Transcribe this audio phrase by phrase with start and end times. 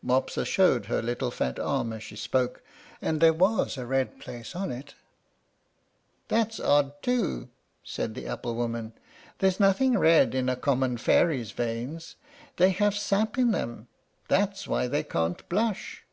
[0.00, 2.62] Mopsa showed her little fat arm as she spoke,
[3.00, 4.94] and there was a red place on it.
[6.28, 7.48] "That's odd, too,"
[7.82, 8.92] said the apple woman;
[9.40, 12.14] "there's nothing red in a common fairy's veins.
[12.58, 13.88] They have sap in them:
[14.28, 16.04] that's why they can't blush."